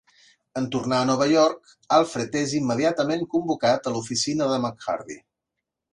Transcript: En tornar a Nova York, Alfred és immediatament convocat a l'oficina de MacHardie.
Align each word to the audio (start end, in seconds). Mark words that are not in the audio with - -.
En 0.61 0.69
tornar 0.75 1.01
a 1.01 1.05
Nova 1.09 1.27
York, 1.33 1.75
Alfred 1.99 2.39
és 2.41 2.57
immediatament 2.61 3.29
convocat 3.37 3.91
a 3.93 3.97
l'oficina 3.97 4.49
de 4.55 4.59
MacHardie. 4.65 5.25